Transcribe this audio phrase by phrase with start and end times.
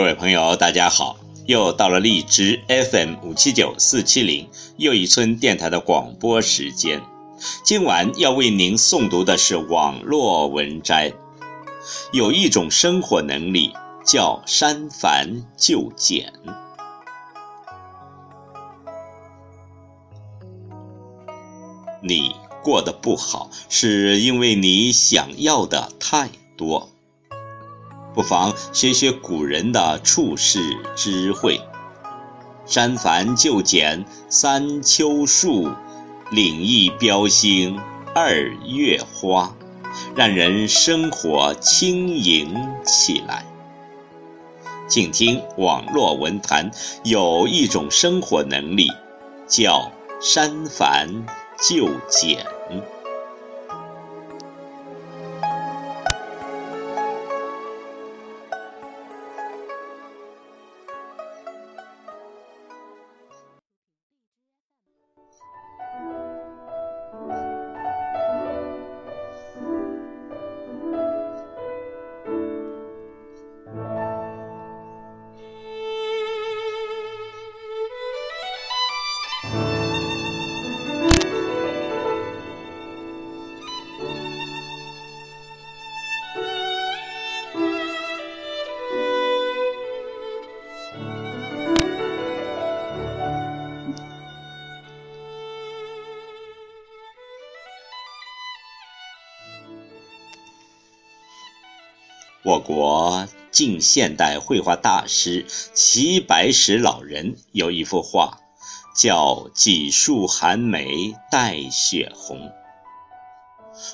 [0.00, 1.18] 各位朋友，大家好！
[1.44, 4.48] 又到了荔枝 FM 五七九四七零
[4.78, 7.02] 又一村电台的广播时间。
[7.62, 11.12] 今晚要为您诵读的是网络文摘。
[12.12, 16.32] 有一种生活能力叫删繁就简。
[22.02, 26.88] 你过得不好，是因为你想要的太多。
[28.12, 30.60] 不妨学学古人的处世
[30.96, 31.60] 智慧，
[32.66, 35.70] 删繁就简，三秋树，
[36.30, 37.78] 领意标新
[38.14, 38.34] 二
[38.66, 39.54] 月花，
[40.16, 42.52] 让人生活轻盈
[42.84, 43.46] 起来。
[44.88, 46.68] 请听网络文坛，
[47.04, 48.88] 有一种生活能力，
[49.46, 51.08] 叫删繁
[51.68, 52.44] 就简。
[102.42, 108.38] 我国近现代绘画大师齐白石老人有一幅画，
[108.96, 112.38] 叫《几树寒梅带雪红》。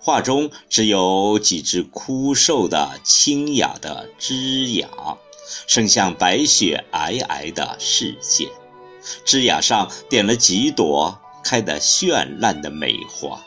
[0.00, 5.18] 画中只有几只枯瘦的清雅的枝桠，
[5.66, 8.48] 伸向白雪皑皑的世界。
[9.26, 13.42] 枝桠上点了几朵开得绚烂的梅花。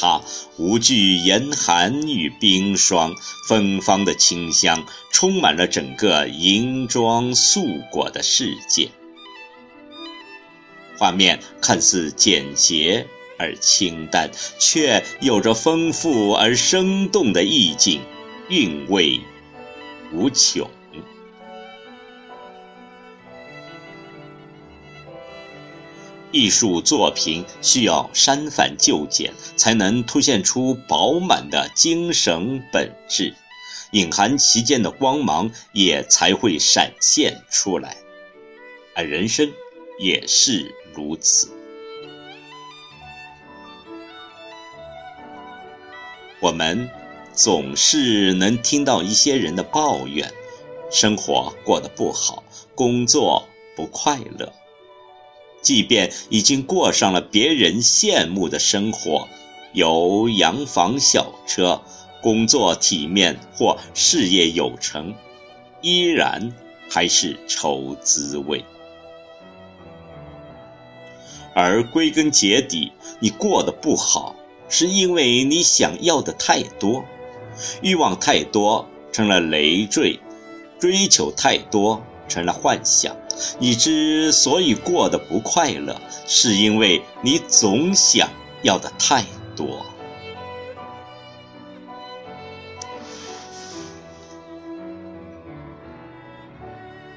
[0.00, 0.22] 它
[0.56, 3.14] 无惧严寒与冰霜，
[3.48, 8.90] 芬芳的清香充满了整个银装素裹的世界。
[10.96, 13.06] 画面看似简洁
[13.38, 18.00] 而清淡，却有着丰富而生动的意境，
[18.48, 19.20] 韵味
[20.12, 20.70] 无穷。
[26.30, 33.34] 艺术作品需要删繁就简，才能凸显出饱满的精神本质，
[33.92, 37.96] 隐含其间的光芒也才会闪现出来。
[38.94, 39.50] 而人生
[39.98, 41.48] 也是如此。
[46.40, 46.90] 我们
[47.32, 50.30] 总是能听到一些人的抱怨：
[50.90, 52.44] 生活过得不好，
[52.74, 54.52] 工作不快乐。
[55.60, 59.28] 即便已经过上了别人羡慕的生活，
[59.72, 61.82] 有洋房小车，
[62.22, 65.14] 工作体面或事业有成，
[65.80, 66.52] 依然
[66.88, 68.64] 还是愁滋味。
[71.54, 74.36] 而归根结底，你过得不好，
[74.68, 77.04] 是因为你想要的太多，
[77.82, 80.20] 欲望太多成了累赘，
[80.78, 83.16] 追求太多成了幻想。
[83.58, 88.28] 你之所以过得不快乐，是因为你总想
[88.62, 89.24] 要的太
[89.56, 89.84] 多。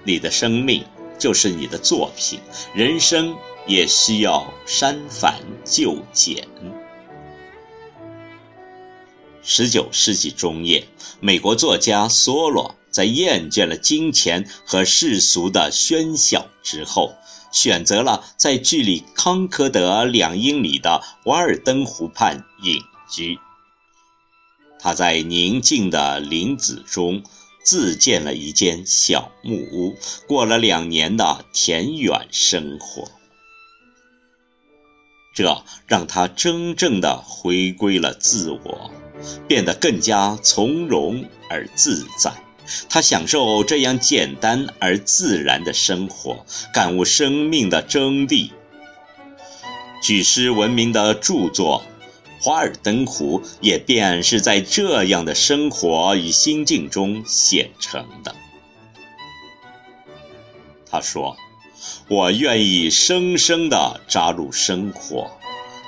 [0.03, 0.83] 你的生命
[1.19, 2.39] 就是你的作品，
[2.73, 3.35] 人生
[3.67, 6.47] 也需要删繁就简。
[9.43, 10.83] 十九世纪中叶，
[11.19, 12.75] 美国作家梭罗。
[12.91, 17.15] 在厌倦了金钱和世俗的喧嚣之后，
[17.51, 23.39] 选择了在距离康科德两英里的瓦尔登湖畔隐居。
[24.79, 27.23] 他在宁静的林子中
[27.63, 29.95] 自建了一间小木屋，
[30.27, 33.09] 过了两年的田园生活。
[35.33, 38.91] 这让他真正的回归了自我，
[39.47, 42.33] 变得更加从容而自在。
[42.89, 48.51] 他享受这样简单而自然的生活，感悟生命的真谛。
[50.01, 51.83] 举世闻名的著作
[52.43, 58.35] 《华尔登湖》也便是在这样的生活与心境中写成的。
[60.89, 61.37] 他说
[62.09, 65.29] ：“我愿意深深地扎入生活，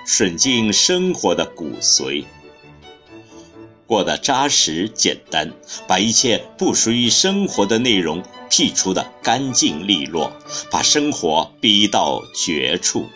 [0.08, 2.24] 吮尽生活的骨髓。
[3.86, 5.52] 过得扎实简单，
[5.88, 10.32] 把一切不属于生活的内容剔除的干净利落，
[10.72, 13.08] 把生活逼到绝处。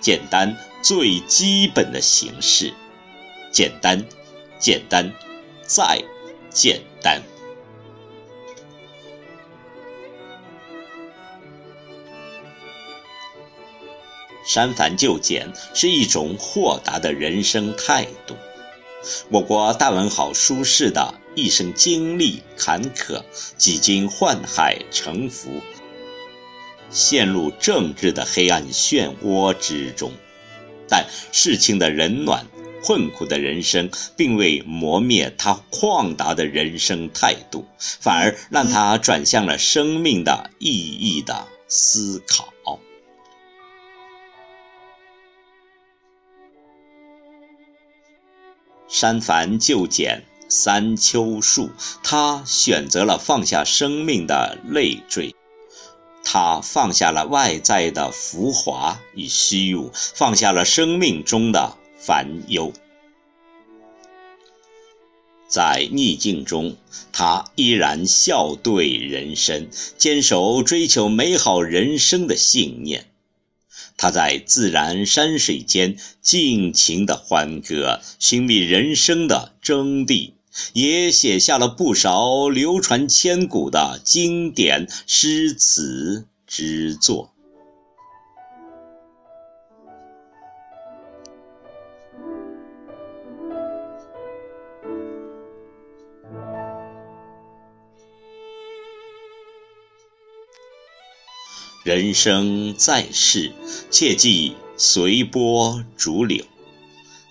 [0.00, 2.72] 简单最基本的形式，
[3.50, 4.04] 简单，
[4.58, 5.12] 简单，
[5.62, 6.02] 再
[6.50, 7.20] 简单。
[14.46, 18.36] 删繁就简是一种豁达的人生态度。
[19.30, 23.22] 我国大文豪苏轼的一生经历坎坷，
[23.56, 25.60] 几经宦海沉浮，
[26.90, 30.12] 陷入政治的黑暗漩涡之中。
[30.88, 32.46] 但世情的冷暖、
[32.82, 42.52] 困苦的人生，并未磨灭他旷达的人生态度，反而让他转向了生命的意义的思考。
[48.94, 51.68] 删繁就简三秋树，
[52.04, 55.34] 他选择了放下生命的累赘，
[56.22, 62.72] 他放下了外在的浮华与虚无，放下了生命中的烦忧。
[65.48, 66.76] 在逆境中，
[67.12, 69.68] 他依然笑对人生，
[69.98, 73.06] 坚守追求美好人生的信念。
[73.96, 80.32] 他在自然山水间尽情的欢歌，寻觅人生的真谛，
[80.72, 87.33] 也写下了不少流传千古的经典诗词之作。
[101.84, 103.52] 人生在世，
[103.90, 106.42] 切忌随波逐流。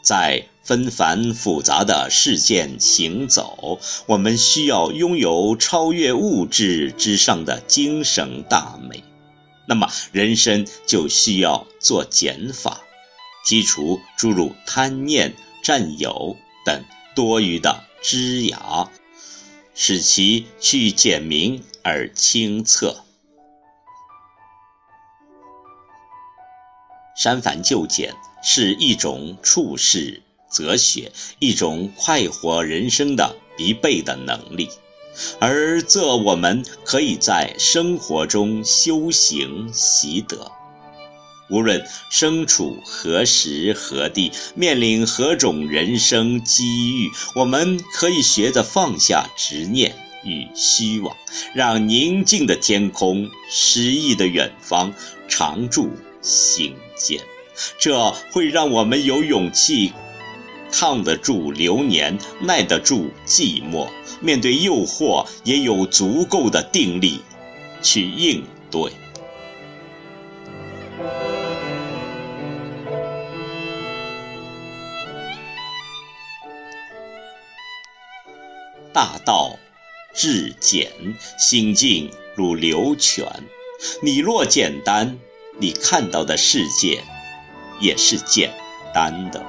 [0.04, 9.04] 在纷繁复杂的世间行走，我们需要拥有超越物质之上的精神大美。
[9.66, 12.82] 那么，人生就需要做减法，
[13.48, 15.34] 剔除诸如贪念、
[15.64, 16.84] 占有等
[17.16, 18.88] 多余的枝芽，
[19.74, 22.98] 使其去简明而清澈。
[27.24, 30.22] 删繁就简是一种处世
[30.52, 31.10] 哲学，
[31.40, 34.68] 一种快活人生的必备的能力，
[35.40, 40.52] 而这我们可以在生活中修行习得。
[41.50, 41.82] 无论
[42.12, 49.96] 身处何时何地，面临何种人生机遇，我们可以学着放下执念
[50.26, 51.16] 与虚妄，
[51.56, 54.94] 让宁静的天空、诗意的远方
[55.30, 55.90] 常驻
[56.22, 56.76] 心。
[57.04, 57.22] 见，
[57.78, 59.92] 这会让我们有勇气
[60.72, 63.90] 抗得住流年，耐得住寂寞，
[64.22, 67.20] 面对诱惑也有足够的定力
[67.82, 68.92] 去应对。
[78.94, 79.58] 大道
[80.14, 80.88] 至简，
[81.38, 83.28] 心境如流泉。
[84.02, 85.20] 你若简单。
[85.60, 87.04] 你看到的世界，
[87.80, 88.52] 也是简
[88.94, 89.42] 单的。